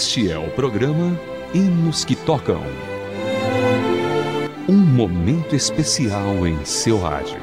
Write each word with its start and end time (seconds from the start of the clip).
Este 0.00 0.30
é 0.30 0.38
o 0.38 0.48
programa 0.52 1.14
Hinos 1.52 2.06
que 2.06 2.16
Tocam. 2.16 2.62
Um 4.66 4.78
momento 4.78 5.54
especial 5.54 6.46
em 6.46 6.64
seu 6.64 6.98
rádio. 6.98 7.36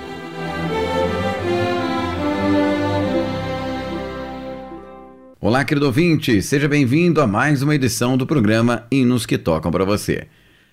Olá, 5.39 5.63
querido 5.63 5.85
ouvinte, 5.85 6.41
seja 6.41 6.67
bem-vindo 6.67 7.21
a 7.21 7.27
mais 7.27 7.61
uma 7.61 7.75
edição 7.75 8.17
do 8.17 8.25
programa 8.25 8.87
Hinos 8.89 9.27
que 9.27 9.37
Tocam 9.37 9.71
para 9.71 9.85
você. 9.85 10.25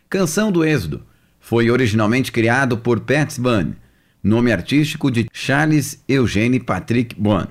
Canção 0.09 0.51
do 0.51 0.65
Êxodo 0.65 1.03
foi 1.39 1.71
originalmente 1.71 2.33
criado 2.33 2.79
por 2.79 3.01
Pat 3.01 3.39
Bunn, 3.39 3.75
nome 4.23 4.51
artístico 4.51 5.11
de 5.11 5.29
Charles 5.35 6.03
Eugene 6.09 6.59
Patrick 6.59 7.15
Bunn. 7.15 7.45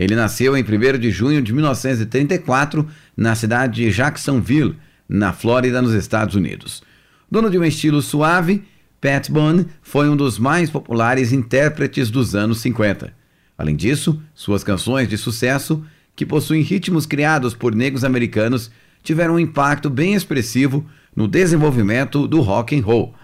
Ele 0.00 0.16
nasceu 0.16 0.56
em 0.56 0.62
1 0.62 0.98
de 0.98 1.10
junho 1.10 1.42
de 1.42 1.52
1934 1.52 2.88
na 3.20 3.34
cidade 3.34 3.84
de 3.84 3.90
Jacksonville, 3.90 4.76
na 5.06 5.30
Flórida, 5.30 5.82
nos 5.82 5.92
Estados 5.92 6.34
Unidos. 6.34 6.82
Dono 7.30 7.50
de 7.50 7.58
um 7.58 7.64
estilo 7.64 8.00
suave, 8.00 8.64
Pat 8.98 9.28
Boone 9.28 9.66
foi 9.82 10.08
um 10.08 10.16
dos 10.16 10.38
mais 10.38 10.70
populares 10.70 11.30
intérpretes 11.30 12.10
dos 12.10 12.34
anos 12.34 12.60
50. 12.62 13.12
Além 13.58 13.76
disso, 13.76 14.22
suas 14.34 14.64
canções 14.64 15.06
de 15.06 15.18
sucesso, 15.18 15.84
que 16.16 16.24
possuem 16.24 16.62
ritmos 16.62 17.04
criados 17.04 17.52
por 17.52 17.74
negros 17.74 18.04
americanos, 18.04 18.70
tiveram 19.02 19.34
um 19.34 19.38
impacto 19.38 19.90
bem 19.90 20.14
expressivo 20.14 20.86
no 21.14 21.28
desenvolvimento 21.28 22.26
do 22.26 22.40
rock 22.40 22.74
and 22.74 22.82
roll. 22.82 23.14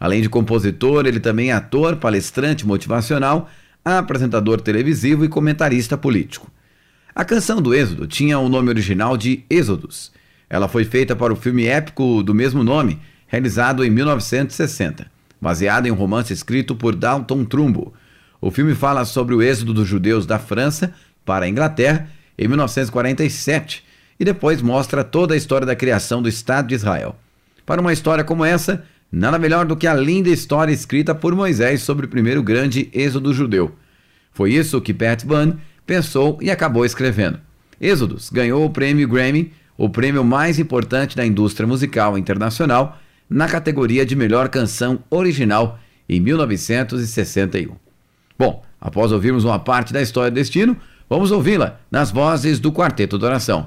Além 0.00 0.20
de 0.20 0.28
compositor, 0.28 1.06
ele 1.06 1.20
também 1.20 1.50
é 1.50 1.52
ator, 1.52 1.94
palestrante 1.94 2.66
motivacional 2.66 3.48
apresentador 3.84 4.60
televisivo 4.60 5.24
e 5.24 5.28
comentarista 5.28 5.96
político. 5.96 6.50
A 7.14 7.24
canção 7.24 7.62
do 7.62 7.74
Êxodo 7.74 8.06
tinha 8.06 8.38
o 8.38 8.48
nome 8.48 8.68
original 8.70 9.16
de 9.16 9.44
Êxodos. 9.48 10.10
Ela 10.50 10.66
foi 10.66 10.84
feita 10.84 11.14
para 11.14 11.32
o 11.32 11.36
filme 11.36 11.66
épico 11.66 12.22
do 12.22 12.34
mesmo 12.34 12.64
nome, 12.64 12.98
realizado 13.26 13.84
em 13.84 13.90
1960, 13.90 15.10
baseado 15.40 15.86
em 15.86 15.90
um 15.90 15.94
romance 15.94 16.32
escrito 16.32 16.74
por 16.74 16.94
Dalton 16.96 17.44
Trumbo. 17.44 17.94
O 18.40 18.50
filme 18.50 18.74
fala 18.74 19.04
sobre 19.04 19.34
o 19.34 19.42
êxodo 19.42 19.72
dos 19.72 19.86
judeus 19.86 20.26
da 20.26 20.38
França 20.38 20.92
para 21.24 21.44
a 21.44 21.48
Inglaterra 21.48 22.08
em 22.36 22.48
1947 22.48 23.84
e 24.18 24.24
depois 24.24 24.60
mostra 24.60 25.04
toda 25.04 25.34
a 25.34 25.36
história 25.36 25.66
da 25.66 25.76
criação 25.76 26.20
do 26.20 26.28
Estado 26.28 26.68
de 26.68 26.74
Israel. 26.74 27.16
Para 27.64 27.80
uma 27.80 27.92
história 27.92 28.24
como 28.24 28.44
essa, 28.44 28.84
Nada 29.16 29.38
melhor 29.38 29.64
do 29.64 29.76
que 29.76 29.86
a 29.86 29.94
linda 29.94 30.28
história 30.28 30.72
escrita 30.72 31.14
por 31.14 31.36
Moisés 31.36 31.82
sobre 31.82 32.04
o 32.04 32.08
primeiro 32.08 32.42
grande 32.42 32.90
êxodo 32.92 33.32
judeu. 33.32 33.72
Foi 34.32 34.52
isso 34.52 34.80
que 34.80 34.92
Pat 34.92 35.24
Bunn 35.24 35.52
pensou 35.86 36.38
e 36.40 36.50
acabou 36.50 36.84
escrevendo. 36.84 37.38
Êxodos 37.80 38.30
ganhou 38.30 38.64
o 38.64 38.70
prêmio 38.70 39.08
Grammy, 39.08 39.52
o 39.76 39.88
prêmio 39.88 40.24
mais 40.24 40.58
importante 40.58 41.16
da 41.16 41.26
indústria 41.26 41.66
musical 41.66 42.16
internacional, 42.16 42.98
na 43.28 43.48
categoria 43.48 44.04
de 44.06 44.14
melhor 44.14 44.48
canção 44.48 45.00
original 45.10 45.78
em 46.08 46.20
1961. 46.20 47.74
Bom, 48.38 48.62
após 48.80 49.12
ouvirmos 49.12 49.44
uma 49.44 49.58
parte 49.58 49.92
da 49.92 50.02
história 50.02 50.30
do 50.30 50.34
destino, 50.34 50.76
vamos 51.08 51.30
ouvi-la 51.30 51.80
nas 51.90 52.10
vozes 52.10 52.58
do 52.58 52.72
Quarteto 52.72 53.18
de 53.18 53.24
Oração. 53.24 53.66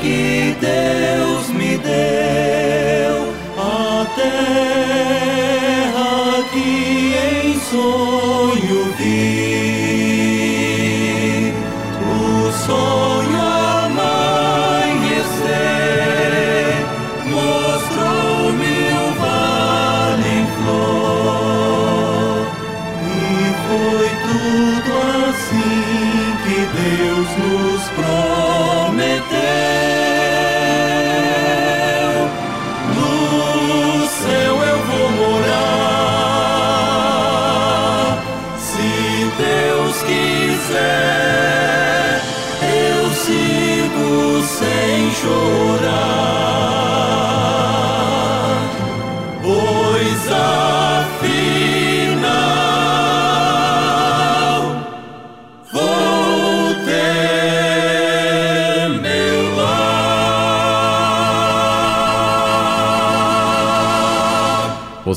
Que 0.00 0.56
Deus 0.60 1.48
me 1.50 1.76
deu, 1.78 3.34
a 3.58 4.06
terra 4.16 5.52
que 6.52 7.14
em 7.14 7.60
sonho 7.60 8.29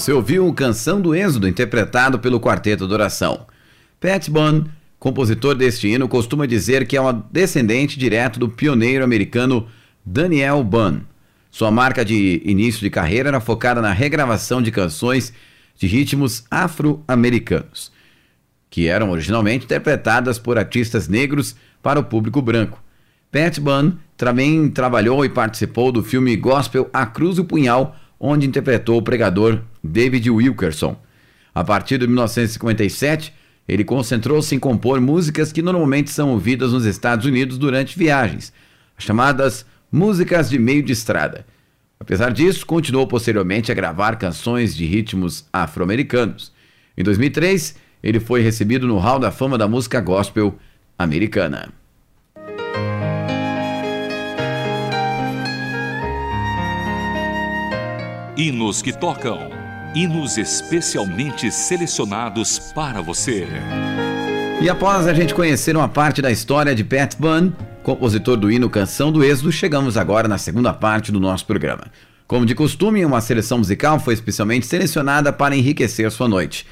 Você 0.04 0.12
ouviu 0.12 0.54
Canção 0.54 1.00
do 1.00 1.16
Êxodo, 1.16 1.48
interpretado 1.48 2.20
pelo 2.20 2.38
Quarteto 2.38 2.86
de 2.86 2.94
Oração. 2.94 3.48
Pat 4.02 4.30
Boone, 4.30 4.66
compositor 5.00 5.56
deste 5.56 5.88
hino, 5.88 6.10
costuma 6.10 6.46
dizer 6.46 6.86
que 6.86 6.98
é 6.98 7.00
uma 7.00 7.26
descendente 7.32 7.98
direto 7.98 8.38
do 8.38 8.50
pioneiro 8.50 9.02
americano 9.02 9.66
Daniel 10.06 10.62
Boone. 10.62 11.04
Sua 11.50 11.72
marca 11.72 12.04
de 12.04 12.42
início 12.44 12.82
de 12.82 12.90
carreira 12.90 13.30
era 13.30 13.40
focada 13.40 13.82
na 13.82 13.94
regravação 13.94 14.62
de 14.62 14.72
canções 14.72 15.32
de 15.78 15.88
ritmos 15.88 16.44
afro-americanos, 16.52 17.90
que 18.70 18.88
eram 18.90 19.10
originalmente 19.10 19.64
interpretadas 19.64 20.38
por 20.38 20.58
artistas 20.58 21.08
negros 21.08 21.56
para 21.82 21.98
o 21.98 22.04
público 22.04 22.42
branco. 22.42 22.84
Pat 23.32 23.58
Boone 23.58 23.98
também 24.18 24.70
trabalhou 24.70 25.24
e 25.24 25.30
participou 25.30 25.94
do 25.94 26.04
filme 26.04 26.36
gospel 26.36 26.90
A 26.92 27.06
Cruz 27.06 27.38
e 27.38 27.42
o 27.42 27.46
Punhal, 27.46 27.96
onde 28.20 28.48
interpretou 28.48 28.98
o 28.98 29.02
pregador 29.02 29.62
David 29.84 30.30
Wilkerson. 30.30 30.98
A 31.54 31.64
partir 31.64 31.98
de 31.98 32.08
1957, 32.08 33.34
ele 33.68 33.84
concentrou-se 33.84 34.54
em 34.54 34.60
compor 34.60 35.00
músicas 35.00 35.52
que 35.52 35.62
normalmente 35.62 36.10
são 36.10 36.32
ouvidas 36.32 36.74
nos 36.74 36.86
Estados 36.86 37.26
Unidos 37.26 37.58
durante 37.58 37.98
viagens, 37.98 38.52
as 38.98 39.04
chamadas 39.04 39.66
músicas 39.92 40.50
de 40.50 40.58
meio 40.58 40.84
de 40.84 40.92
estrada. 40.92 41.46
Apesar 42.00 42.34
disso, 42.34 42.66
continuou 42.66 43.08
posteriormente 43.08 43.72
a 43.72 43.76
gravar 43.76 44.18
canções 44.18 44.76
de 44.76 44.86
ritmos 44.86 45.46
afro-americanos. 45.54 46.52
Em 46.98 47.04
2003, 47.04 47.76
ele 48.04 48.20
foi 48.20 48.42
recebido 48.42 48.86
no 48.86 48.98
Hall 48.98 49.20
da 49.20 49.32
Fama 49.32 49.58
da 49.58 49.68
Música 49.68 50.02
Gospel 50.02 50.58
Americana. 50.98 51.70
Hinos 58.36 58.82
que 58.82 58.92
tocam. 58.92 59.52
Hinos 59.94 60.40
especialmente 60.40 61.52
selecionados 61.52 62.58
para 62.74 63.00
você. 63.00 63.48
E 64.60 64.68
após 64.68 65.06
a 65.06 65.14
gente 65.14 65.36
conhecer 65.36 65.78
uma 65.78 65.88
parte 65.88 66.20
da 66.20 66.32
história 66.32 66.74
de 66.74 66.84
Pat 66.84 67.16
Boone, 67.20 67.54
compositor 67.84 68.36
do 68.36 68.52
hino 68.52 68.72
Canção 68.72 69.12
do 69.12 69.24
Êxodo, 69.24 69.52
chegamos 69.52 69.98
agora 69.98 70.28
na 70.28 70.40
segunda 70.40 70.74
parte 70.74 71.12
do 71.12 71.20
nosso 71.20 71.46
programa. 71.46 71.84
Como 72.26 72.44
de 72.44 72.56
costume, 72.56 73.06
uma 73.06 73.22
seleção 73.22 73.60
musical 73.60 74.00
foi 74.00 74.16
especialmente 74.16 74.66
selecionada 74.66 75.32
para 75.32 75.56
enriquecer 75.56 76.10
sua 76.10 76.28
noite. 76.28 76.66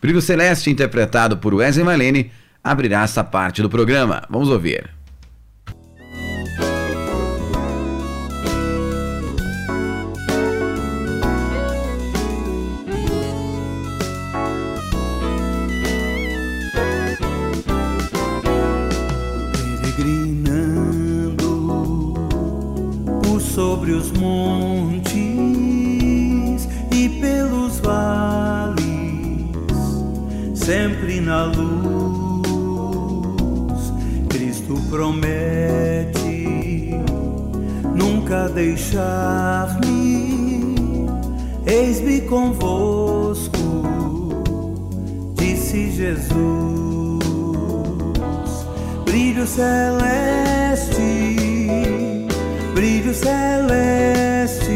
Brilho 0.00 0.22
Celeste, 0.22 0.70
interpretado 0.70 1.38
por 1.38 1.52
Wesley 1.52 1.84
Malene, 1.84 2.30
abrirá 2.62 3.02
essa 3.02 3.24
parte 3.24 3.60
do 3.60 3.68
programa. 3.68 4.22
Vamos 4.30 4.50
ouvir. 4.50 4.97
Sobre 23.88 23.92
os 23.92 24.12
montes 24.12 25.18
e 26.92 27.08
pelos 27.20 27.80
vales, 27.80 28.84
sempre 30.54 31.20
na 31.20 31.44
luz. 31.44 32.48
Cristo 34.28 34.78
promete 34.90 36.90
nunca 37.94 38.48
deixar-me. 38.50 40.18
Eis-me 41.66 42.20
convosco, 42.22 43.58
disse 45.34 45.92
Jesus 45.92 46.38
brilho 49.04 49.46
celeste, 49.46 51.27
brilho 52.78 53.12
celeste, 53.12 54.70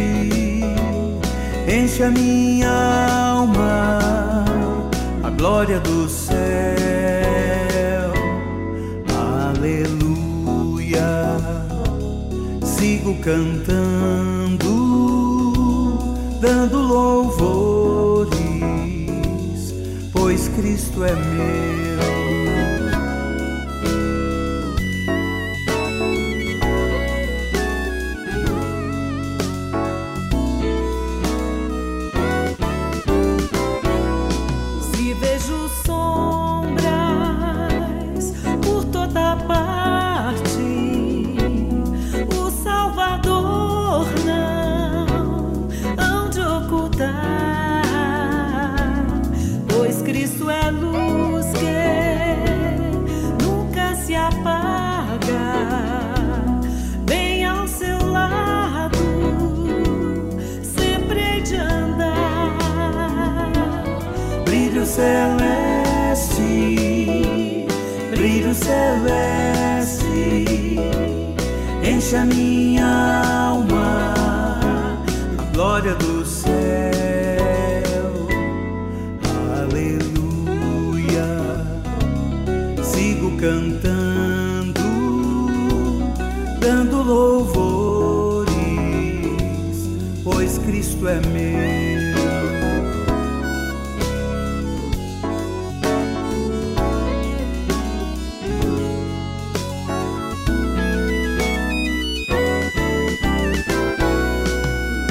enche 1.69 2.03
a 2.03 2.11
minha 2.11 2.69
alma, 2.69 4.45
a 5.23 5.31
glória 5.31 5.79
do 5.79 6.09
céu, 6.09 6.35
aleluia. 9.55 11.07
Sigo 12.65 13.15
cantando, 13.21 14.67
dando 16.41 16.79
louvores, 16.79 18.33
pois 20.13 20.49
Cristo 20.49 21.05
é 21.05 21.15
meu. 21.15 21.72
Dando 86.63 87.03
louvores, 87.03 88.55
pois 90.23 90.59
Cristo 90.59 91.09
é 91.09 91.21
meu. 91.27 92.13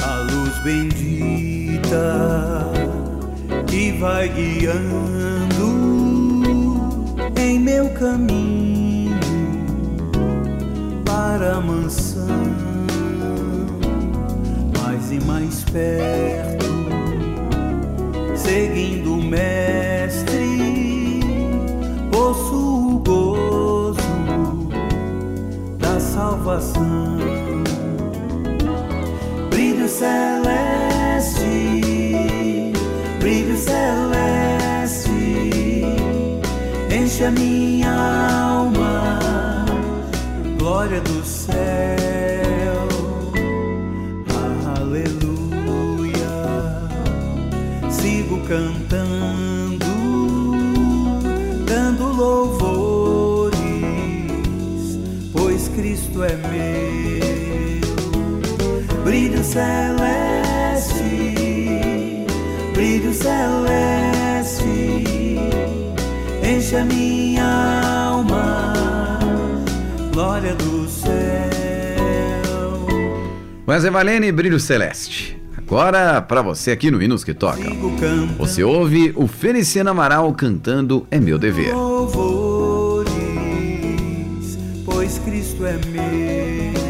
a 0.02 0.16
luz 0.32 0.58
bendita 0.64 2.00
que 3.66 3.92
vai 4.00 4.28
guiando 4.30 5.82
em 7.36 7.58
meu 7.58 7.90
caminho 7.90 8.41
perto, 15.72 16.66
seguindo 18.36 19.14
o 19.14 19.22
Mestre, 19.22 21.20
possuo 22.10 22.98
gozo 22.98 24.12
salvação. 26.12 27.18
Brilho 29.50 29.88
celeste, 29.88 31.42
brilho 33.18 33.56
celeste, 33.56 35.10
enche 36.90 37.24
a 37.24 37.30
minha 37.30 37.90
alma, 37.90 39.20
glória 40.58 41.00
do 41.00 41.24
céu. 41.24 42.01
Brilho 59.42 59.54
celeste, 59.54 61.04
brilho 62.72 63.12
celeste, 63.12 64.62
enche 66.44 66.76
a 66.76 66.84
minha 66.84 67.44
alma, 68.06 68.72
glória 70.12 70.54
do 70.54 70.88
céu. 70.88 71.10
Wesley 73.66 73.90
Valene, 73.90 74.30
Brilho 74.30 74.60
Celeste. 74.60 75.36
Agora, 75.58 76.22
pra 76.22 76.40
você 76.40 76.70
aqui 76.70 76.88
no 76.92 77.02
Hinos 77.02 77.24
que 77.24 77.34
cantando. 77.34 78.34
Você 78.38 78.62
ouve 78.62 79.12
o 79.16 79.26
Feliciano 79.26 79.90
Amaral 79.90 80.32
cantando 80.34 81.04
É 81.10 81.18
Meu 81.18 81.36
Dever. 81.36 81.74
louvores, 81.74 83.10
pois 84.84 85.18
Cristo 85.18 85.66
é 85.66 85.76
meu. 85.90 86.81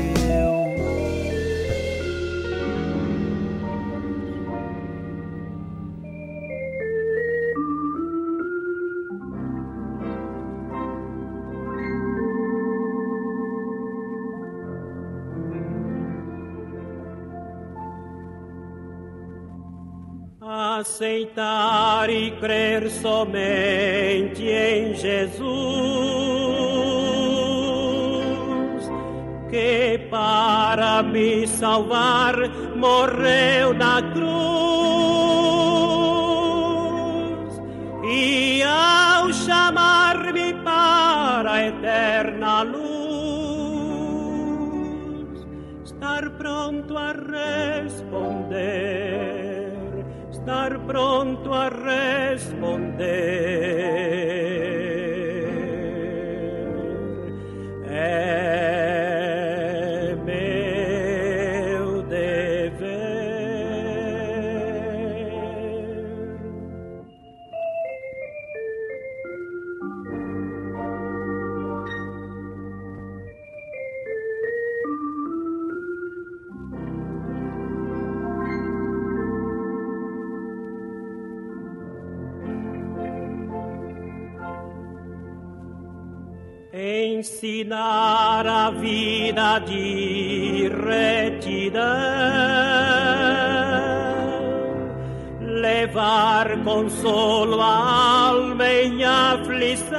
Aceitar 20.93 22.11
e 22.11 22.31
crer 22.33 22.91
somente 22.91 24.43
em 24.43 24.95
Jesus, 24.95 25.41
que 29.49 29.99
para 30.11 31.03
me 31.03 31.47
salvar 31.47 32.35
morreu 32.77 33.73
na 33.73 34.03
cruz 34.13 34.72
grande. 52.99 53.42
Ensinar 86.75 88.47
a 88.47 88.71
vida 88.71 89.59
de 89.59 90.71
retidão, 90.71 91.83
levar 95.41 96.64
consolo 96.64 97.61
à 97.61 98.29
alma 98.31 98.67
em 98.67 99.05
aflição, 99.05 99.99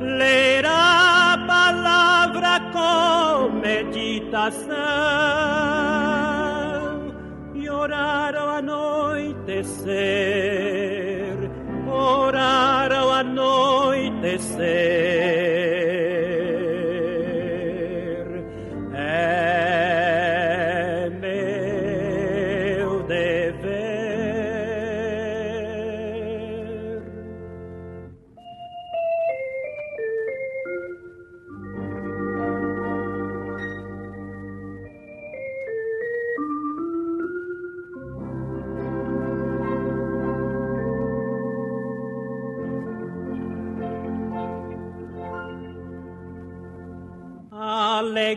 ler 0.00 0.66
a 0.66 1.38
palavra 1.46 2.58
com 2.72 3.50
meditação. 3.60 4.74
E 7.54 7.70
orar 7.70 8.34
ao 8.34 8.56
anoitecer, 8.56 9.24
anoitecer. 14.54 15.43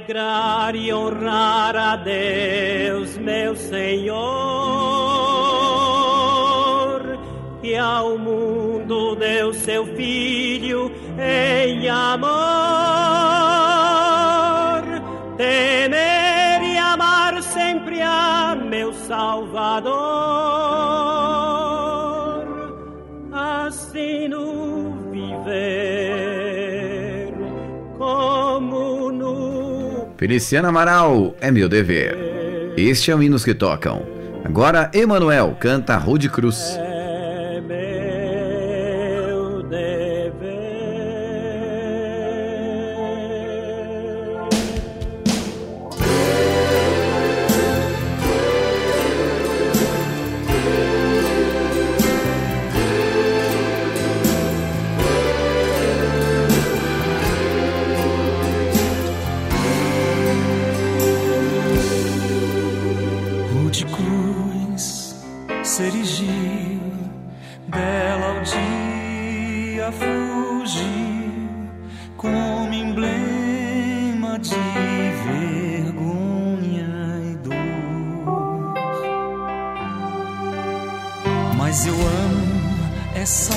Alegrar 0.07 0.73
e 0.75 0.93
honrar 0.93 1.75
a 1.75 1.95
Deus, 1.97 3.17
meu 3.17 3.55
Senhor, 3.55 4.15
que 7.61 7.75
ao 7.75 8.17
mundo 8.17 9.15
deu 9.15 9.53
seu 9.53 9.85
Filho 9.85 10.91
em 11.19 11.89
amor. 11.89 12.37
Temer 15.35 16.61
e 16.63 16.77
amar 16.77 17.43
sempre 17.43 18.01
a 18.01 18.55
meu 18.55 18.93
Salvador, 18.93 19.86
Feliciano 30.17 30.67
Amaral, 30.67 31.35
É 31.39 31.51
Meu 31.51 31.69
Dever. 31.69 32.73
Este 32.75 33.11
é 33.11 33.15
o 33.15 33.21
Hinos 33.21 33.45
que 33.45 33.53
Tocam. 33.53 34.01
Agora, 34.43 34.89
Emanuel 34.91 35.55
canta 35.59 35.95
Rude 35.95 36.27
Cruz. 36.27 36.57
Amo 83.27 83.56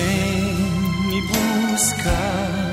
vem 0.00 0.54
me 1.08 1.20
buscar 1.22 2.69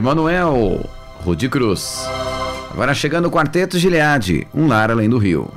Emanuel, 0.00 0.88
Rudi 1.22 1.46
Cruz. 1.46 2.08
Agora 2.70 2.94
chegando 2.94 3.26
o 3.26 3.30
Quarteto 3.30 3.78
Gileade, 3.78 4.48
um 4.54 4.66
lar 4.66 4.90
além 4.90 5.10
do 5.10 5.18
rio. 5.18 5.52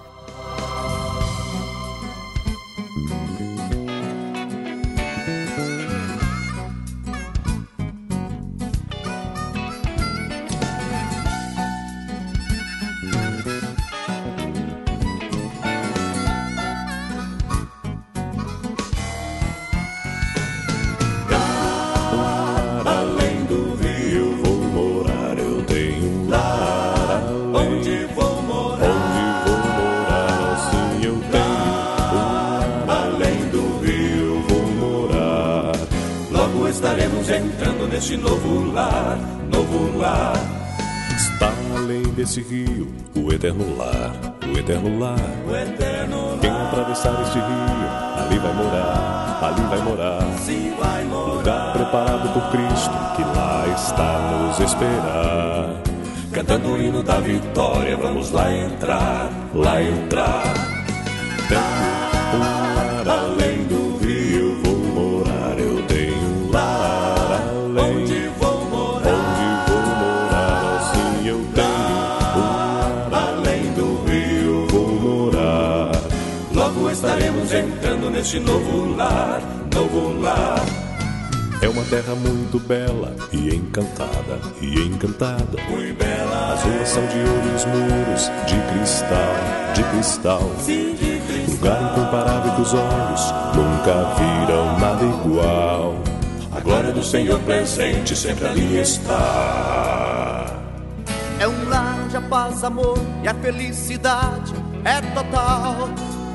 Estaremos 36.74 37.30
entrando 37.30 37.88
neste 37.88 38.18
novo 38.18 38.72
lar, 38.74 39.18
novo 39.52 39.98
lar. 39.98 40.34
Está 41.16 41.54
além 41.78 42.02
desse 42.14 42.42
rio 42.42 42.92
o 43.16 43.32
eterno 43.32 43.78
lar, 43.78 44.12
o 44.44 44.58
eterno 44.58 45.00
lar. 45.00 45.20
O 45.48 45.56
eterno 45.56 46.38
Quem 46.42 46.50
atravessar 46.50 47.22
este 47.22 47.38
rio, 47.38 48.26
ali 48.26 48.40
vai 48.40 48.54
morar, 48.54 49.40
ali 49.44 49.62
vai 49.70 49.82
morar. 49.84 50.22
se 50.40 50.74
vai 50.80 51.04
morar. 51.06 51.36
Lugar 51.36 51.74
preparado 51.74 52.34
por 52.34 52.50
Cristo, 52.52 52.96
que 53.16 53.22
lá 53.38 53.66
está 53.76 54.20
nos 54.32 54.60
esperar. 54.60 55.82
Cantando 56.32 56.70
o 56.70 56.82
hino 56.82 57.04
da 57.04 57.20
vitória, 57.20 57.96
vamos 57.96 58.32
lá 58.32 58.52
entrar, 58.52 59.30
lá 59.54 59.82
entrar. 59.82 60.44
Tenho 61.48 61.62
um 62.42 62.63
neste 78.24 78.40
novo 78.40 78.96
lar, 78.96 79.42
novo 79.76 80.22
lar. 80.22 80.64
É 81.62 81.68
uma 81.68 81.84
terra 81.84 82.16
muito 82.16 82.58
bela 82.58 83.14
e 83.34 83.54
encantada, 83.54 84.40
e 84.62 84.80
encantada. 84.80 85.62
Muito 85.70 85.98
bela, 85.98 86.54
As 86.54 86.64
ruas 86.64 86.88
são 86.88 87.06
de 87.06 87.18
ouro 87.18 87.50
e 87.52 87.56
os 87.56 87.66
muros 87.66 88.32
de 88.48 88.56
cristal, 88.72 89.36
de 89.76 89.84
cristal. 89.84 90.52
sim 90.60 90.96
de 90.96 91.20
cristal. 91.28 91.56
Lugar 91.56 91.92
incomparável 91.92 92.56
que 92.56 92.62
os 92.62 92.74
olhos 92.74 93.34
nunca 93.54 94.16
viram 94.16 94.80
nada 94.80 95.04
igual. 95.04 95.96
A 96.56 96.62
glória 96.62 96.94
do 96.94 97.04
Senhor 97.04 97.42
presente 97.42 98.16
sempre 98.16 98.48
ali 98.48 98.80
está. 98.80 100.46
É 101.42 101.48
um 101.48 101.68
lar 101.68 102.08
de 102.08 102.22
paz, 102.30 102.64
amor 102.64 102.98
e 103.22 103.28
a 103.28 103.34
felicidade 103.34 104.54
é 104.86 105.02
total. 105.14 105.90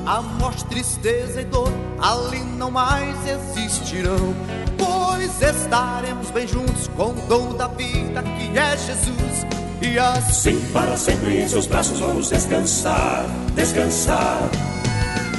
A 0.09 0.23
morte, 0.23 0.65
tristeza 0.65 1.39
e 1.39 1.45
dor 1.45 1.71
ali 2.01 2.39
não 2.39 2.71
mais 2.71 3.15
existirão. 3.27 4.35
Pois 4.75 5.39
estaremos 5.39 6.31
bem 6.31 6.47
juntos 6.47 6.87
com 6.97 7.11
o 7.11 7.27
dono 7.27 7.53
da 7.53 7.67
vida 7.67 8.23
que 8.23 8.57
é 8.57 8.75
Jesus. 8.75 9.45
E 9.79 9.99
assim 9.99 10.59
Sim, 10.59 10.71
para 10.73 10.97
sempre 10.97 11.39
em 11.39 11.47
seus 11.47 11.67
braços 11.67 11.99
vamos 11.99 12.27
descansar, 12.27 13.23
descansar. 13.53 14.49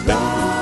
Um 0.06 0.59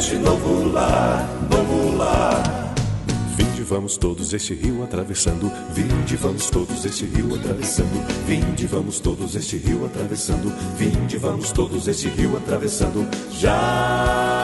neste 0.00 0.16
novo 0.16 0.72
lar, 0.72 1.28
novo 1.50 1.94
lar. 1.98 2.74
Vinde, 3.36 3.62
vamos 3.68 3.98
todos 3.98 4.32
este 4.32 4.54
rio 4.54 4.82
atravessando. 4.82 5.52
Vinde, 5.74 6.16
vamos 6.16 6.50
todos 6.50 6.86
este 6.86 7.04
rio 7.04 7.34
atravessando. 7.34 8.00
Vinde, 8.26 8.66
vamos 8.66 9.00
todos 9.02 9.34
este 9.34 9.58
rio 9.58 9.84
atravessando. 9.84 10.50
Vinde, 10.78 11.18
vamos 11.18 11.52
todos 11.52 11.86
este 11.86 12.08
rio 12.08 12.38
atravessando. 12.38 13.06
Já. 13.38 14.39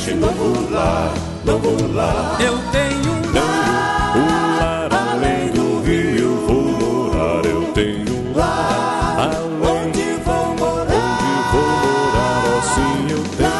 noite, 0.00 0.14
novo 0.14 0.70
lar, 0.70 1.12
novo 1.44 1.92
lar. 1.92 2.40
Eu 2.40 2.58
tenho 2.72 3.12
um 3.12 3.34
lar, 3.34 4.16
um 4.16 4.58
lar 4.58 4.88
além 4.92 5.48
do 5.50 5.82
rio 5.82 6.36
vou 6.46 6.62
morar. 6.62 7.44
Eu 7.44 7.72
tenho 7.72 8.18
um 8.18 8.36
lar, 8.36 9.18
além 9.18 9.40
onde 9.60 10.02
vou 10.24 10.56
morar, 10.56 10.86
onde 10.86 11.32
vou 11.52 11.68
morar 11.84 12.58
assim 12.58 13.10
eu 13.10 13.22
tenho 13.36 13.50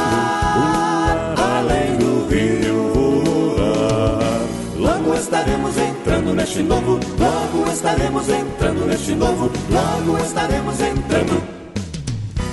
um 0.57 0.72
lar 0.72 1.35
além 1.59 1.96
do 1.98 2.29
rio 2.29 2.92
vou 2.94 3.57
morar. 3.57 4.40
Logo 4.76 5.14
estaremos 5.14 5.76
entrando 5.76 6.35
neste 6.35 6.62
novo, 6.62 7.00
logo 7.18 7.70
estaremos 7.70 8.29
entrando 8.29 8.87
neste 8.87 9.14
novo, 9.14 9.50
logo 9.70 10.18
estaremos 10.24 10.81
entrando 10.81 11.42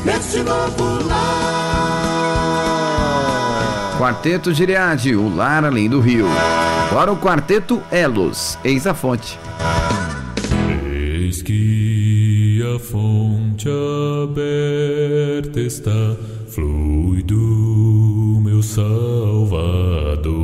neste 0.03 0.39
novo 0.39 1.07
lar. 1.07 1.76
Quarteto 3.97 4.53
Giriade, 4.53 5.15
o 5.15 5.35
lar 5.35 5.65
além 5.65 5.89
do 5.89 5.99
rio. 5.99 6.27
Agora 6.91 7.11
o 7.11 7.17
quarteto 7.17 7.81
Elos, 7.91 8.55
eis 8.63 8.85
a 8.85 8.93
fonte. 8.93 9.39
Eis 10.85 11.41
que 11.41 12.61
a 12.75 12.79
fonte 12.79 13.67
aberta 14.23 15.59
está, 15.59 16.15
flui 16.47 17.23
do 17.23 18.39
meu 18.43 18.61
Salvador. 18.61 20.37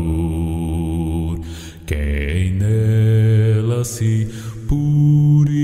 Quem 1.85 2.53
nela 2.53 3.85
se 3.85 4.27
purificar, 4.67 5.61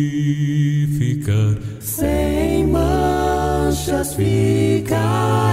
sem 1.79 2.67
manchas 2.67 4.13
ficará, 4.13 5.48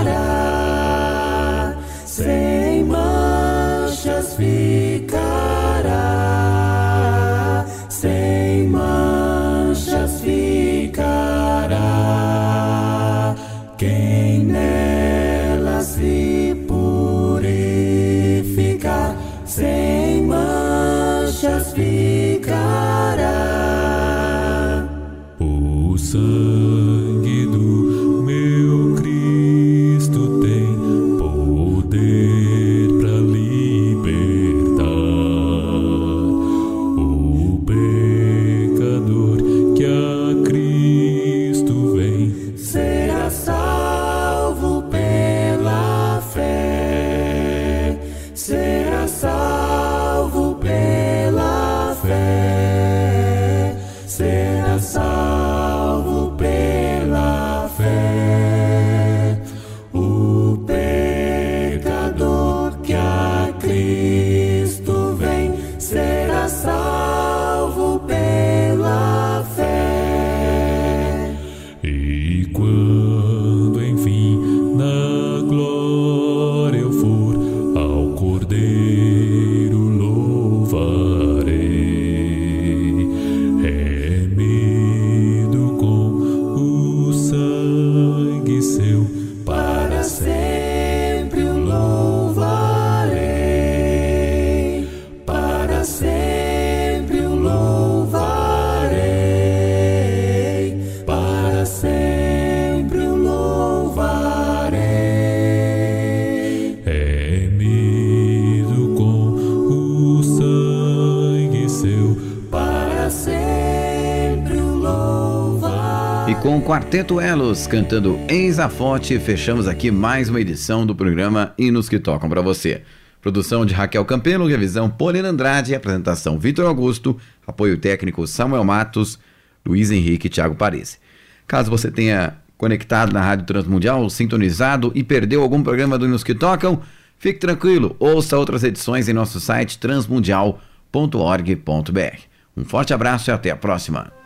Quarteto 116.66 117.20
Elos 117.20 117.68
cantando 117.68 118.18
Eis 118.28 118.58
a 118.58 118.68
Fonte, 118.68 119.16
fechamos 119.20 119.68
aqui 119.68 119.92
mais 119.92 120.28
uma 120.28 120.40
edição 120.40 120.84
do 120.84 120.96
programa 120.96 121.54
Hinos 121.56 121.88
que 121.88 121.96
Tocam 121.96 122.28
para 122.28 122.42
você. 122.42 122.82
Produção 123.22 123.64
de 123.64 123.72
Raquel 123.72 124.04
Campelo, 124.04 124.48
revisão 124.48 124.90
Polina 124.90 125.28
Andrade, 125.28 125.76
apresentação 125.76 126.40
Vitor 126.40 126.66
Augusto, 126.66 127.16
apoio 127.46 127.78
técnico 127.78 128.26
Samuel 128.26 128.64
Matos, 128.64 129.16
Luiz 129.64 129.92
Henrique 129.92 130.26
e 130.26 130.30
Thiago 130.30 130.56
Paris. 130.56 130.98
Caso 131.46 131.70
você 131.70 131.88
tenha 131.88 132.36
conectado 132.58 133.12
na 133.12 133.20
Rádio 133.20 133.46
Transmundial, 133.46 134.10
sintonizado 134.10 134.90
e 134.92 135.04
perdeu 135.04 135.42
algum 135.42 135.62
programa 135.62 135.96
do 135.96 136.06
Hinos 136.06 136.24
que 136.24 136.34
Tocam, 136.34 136.82
fique 137.16 137.38
tranquilo, 137.38 137.94
ouça 138.00 138.36
outras 138.36 138.64
edições 138.64 139.08
em 139.08 139.12
nosso 139.12 139.38
site 139.38 139.78
transmundial.org.br. 139.78 142.18
Um 142.56 142.64
forte 142.64 142.92
abraço 142.92 143.30
e 143.30 143.32
até 143.32 143.52
a 143.52 143.56
próxima. 143.56 144.25